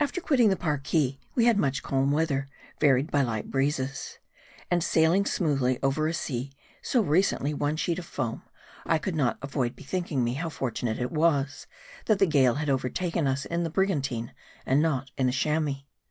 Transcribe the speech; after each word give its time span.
AFTER 0.00 0.22
quitting 0.22 0.48
the 0.48 0.56
Parki, 0.56 1.18
we 1.34 1.44
had 1.44 1.58
much 1.58 1.82
calm 1.82 2.12
weather, 2.12 2.48
varied 2.80 3.10
.by 3.10 3.20
light 3.20 3.50
breezes. 3.50 4.18
And 4.70 4.82
sailing 4.82 5.26
smoothly 5.26 5.78
over 5.82 6.06
a 6.08 6.14
sea, 6.14 6.54
so 6.80 7.02
recently 7.02 7.52
one 7.52 7.76
sheet 7.76 7.98
of 7.98 8.06
foam, 8.06 8.42
I 8.86 8.96
could 8.96 9.14
not 9.14 9.36
avoid 9.42 9.76
bethinking 9.76 10.24
me. 10.24 10.32
how 10.32 10.48
fortunate 10.48 10.98
it 10.98 11.12
was, 11.12 11.66
that 12.06 12.18
the 12.18 12.26
gale 12.26 12.54
had 12.54 12.70
overtaken 12.70 13.26
us 13.26 13.44
in 13.44 13.62
the 13.62 13.68
brigantine, 13.68 14.32
and 14.64 14.80
not 14.80 15.10
in 15.18 15.26
the 15.26 15.30
Chamois. 15.30 15.82